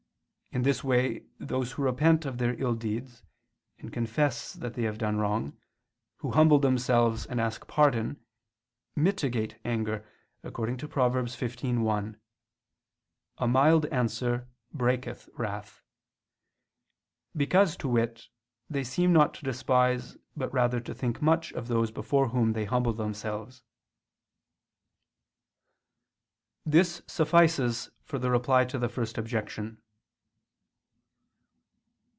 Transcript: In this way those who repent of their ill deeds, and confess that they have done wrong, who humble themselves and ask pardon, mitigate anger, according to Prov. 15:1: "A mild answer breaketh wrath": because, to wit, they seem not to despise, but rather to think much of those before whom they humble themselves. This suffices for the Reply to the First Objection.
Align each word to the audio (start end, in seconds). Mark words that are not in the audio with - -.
In 0.53 0.63
this 0.63 0.83
way 0.83 1.23
those 1.39 1.71
who 1.71 1.81
repent 1.83 2.25
of 2.25 2.37
their 2.37 2.61
ill 2.61 2.75
deeds, 2.75 3.23
and 3.79 3.89
confess 3.93 4.51
that 4.51 4.73
they 4.73 4.81
have 4.83 4.97
done 4.97 5.15
wrong, 5.15 5.57
who 6.17 6.31
humble 6.31 6.59
themselves 6.59 7.25
and 7.25 7.39
ask 7.39 7.67
pardon, 7.67 8.19
mitigate 8.93 9.57
anger, 9.63 10.05
according 10.43 10.75
to 10.79 10.89
Prov. 10.89 11.13
15:1: 11.13 12.17
"A 13.37 13.47
mild 13.47 13.85
answer 13.85 14.49
breaketh 14.73 15.29
wrath": 15.37 15.81
because, 17.33 17.77
to 17.77 17.87
wit, 17.87 18.27
they 18.69 18.83
seem 18.83 19.13
not 19.13 19.33
to 19.35 19.45
despise, 19.45 20.17
but 20.35 20.51
rather 20.51 20.81
to 20.81 20.93
think 20.93 21.21
much 21.21 21.53
of 21.53 21.69
those 21.69 21.91
before 21.91 22.27
whom 22.27 22.51
they 22.51 22.65
humble 22.65 22.91
themselves. 22.91 23.63
This 26.65 27.01
suffices 27.07 27.89
for 28.03 28.19
the 28.19 28.29
Reply 28.29 28.65
to 28.65 28.77
the 28.77 28.89
First 28.89 29.17
Objection. 29.17 29.81